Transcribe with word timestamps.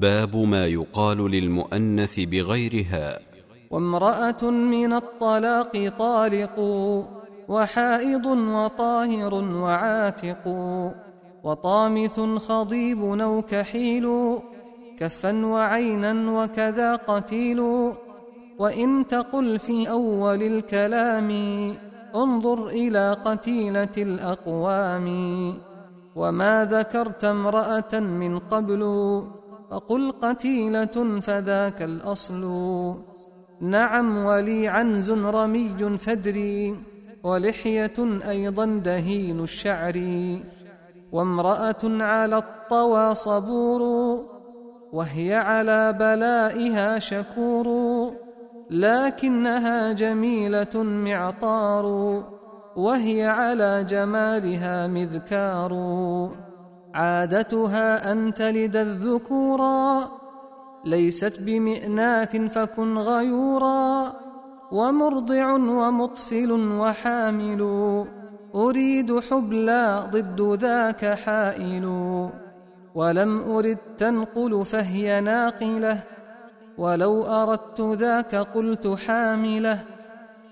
باب 0.00 0.36
ما 0.36 0.66
يقال 0.66 1.30
للمؤنث 1.30 2.20
بغير 2.20 2.86
هاء 2.90 3.22
وامرأة 3.70 4.50
من 4.50 4.92
الطلاق 4.92 5.88
طالق 5.98 6.58
وحائض 7.48 8.26
وطاهر 8.26 9.34
وعاتق 9.34 10.48
وطامث 11.44 12.20
خضيب 12.20 13.04
أو 13.04 13.42
كحيل 13.42 14.06
كفا 14.98 15.46
وعينا 15.46 16.42
وكذا 16.42 16.96
قتيل. 16.96 17.60
وإن 18.58 19.06
تقل 19.06 19.58
في 19.58 19.90
أول 19.90 20.42
الكلام 20.42 21.30
انظر 22.14 22.68
إلى 22.68 23.16
قتيلة 23.24 23.96
الأقوام. 23.98 25.06
وما 26.16 26.64
ذكرت 26.64 27.24
امرأة 27.24 28.00
من 28.00 28.38
قبل 28.38 28.82
فقل 29.70 30.12
قتيلة 30.22 31.20
فذاك 31.20 31.82
الأصل. 31.82 32.42
نعم 33.60 34.24
ولي 34.24 34.68
عنز 34.68 35.10
رمي 35.10 35.98
فدري 35.98 36.76
ولحية 37.22 37.94
أيضا 38.28 38.66
دهين 38.66 39.40
الشعر. 39.40 39.96
وامرأة 41.12 41.82
على 41.84 42.36
الطوى 42.36 43.14
صبور 43.14 43.82
وهي 44.92 45.34
على 45.34 45.92
بلائها 45.92 46.98
شكور. 46.98 47.66
لكنها 48.70 49.92
جميلة 49.92 50.82
معطار 50.82 51.86
وهي 52.76 53.26
على 53.26 53.84
جمالها 53.84 54.86
مذكار. 54.86 55.72
عادتها 56.96 58.12
أن 58.12 58.34
تلد 58.34 58.76
الذكورا 58.76 60.08
ليست 60.84 61.40
بمئناث 61.40 62.36
فكن 62.36 62.98
غيورا 62.98 64.12
ومرضع 64.72 65.52
ومطفل 65.52 66.52
وحامل. 66.52 67.62
أريد 68.54 69.20
حبلى 69.20 70.10
ضد 70.10 70.58
ذاك 70.62 71.04
حائل. 71.14 71.86
ولم 72.94 73.38
أرد 73.38 73.78
تنقل 73.98 74.64
فهي 74.64 75.20
ناقلة. 75.20 75.98
ولو 76.78 77.22
أردت 77.22 77.80
ذاك 77.80 78.34
قلت 78.34 78.86
حاملة. 78.86 79.80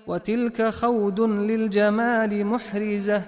وتلك 0.07 0.69
خود 0.69 1.21
للجمال 1.21 2.45
محرزة. 2.45 3.21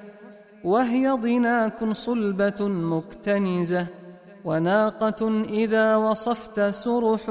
وهي 0.63 1.09
ضناك 1.09 1.91
صلبة 1.91 2.67
مكتنزة 2.67 3.87
وناقة 4.45 5.43
إذا 5.49 5.95
وصفت 5.95 6.59
سرح 6.59 7.21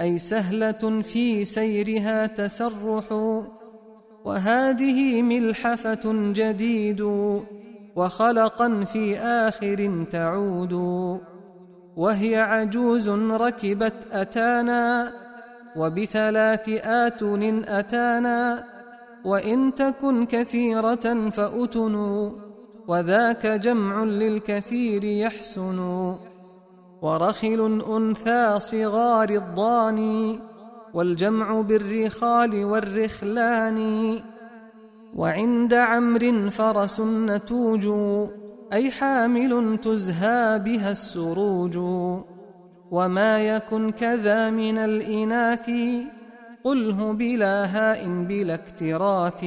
أي 0.00 0.18
سهلة 0.18 1.02
في 1.02 1.44
سيرها 1.44 2.26
تسرح. 2.26 3.04
وهذه 4.24 5.22
ملحفة 5.22 6.32
جديد 6.32 7.00
وخلقا 7.96 8.84
في 8.84 9.18
آخر 9.18 10.06
تعود. 10.10 10.72
وهي 11.96 12.40
عجوز 12.40 13.08
ركبت 13.08 13.94
أتانا 14.12 15.12
وبثلاث 15.76 16.68
آتن 16.84 17.64
أتانا. 17.68 18.72
وإن 19.24 19.74
تكن 19.74 20.26
كثيرة 20.26 21.30
فأتن 21.30 22.32
وذاك 22.88 23.46
جمع 23.46 24.04
للكثير 24.04 25.04
يحسن 25.04 25.78
ورخل 27.02 27.82
أنثى 27.96 28.60
صغار 28.60 29.30
الضاني 29.30 30.40
والجمع 30.94 31.60
بالرخال 31.60 32.64
والرخلان 32.64 34.20
وعند 35.16 35.74
عمر 35.74 36.50
فرس 36.50 37.00
نتوج 37.00 37.88
أي 38.72 38.90
حامل 38.90 39.78
تزهى 39.78 40.58
بها 40.58 40.90
السروج 40.90 41.76
وما 42.90 43.48
يكن 43.48 43.90
كذا 43.90 44.50
من 44.50 44.78
الإناث 44.78 45.70
قله 46.64 47.12
بلا 47.12 47.64
هاء 47.64 48.24
بلا 48.24 48.54
اكتراث. 48.54 49.44